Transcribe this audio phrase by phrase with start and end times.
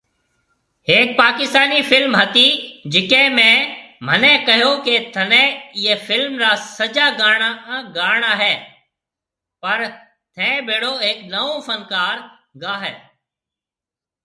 [0.89, 2.45] هيڪ پاڪستاني فلم هتي
[2.95, 7.49] جڪي ۾منهي ڪهيو ڪي تني ايئي فلم را سجا گانا
[7.99, 8.51] گاڻا هي
[9.65, 9.83] پر
[10.37, 12.17] ٿين ڀيڙو هيڪ نوئون فنڪار
[12.67, 12.95] گاۿي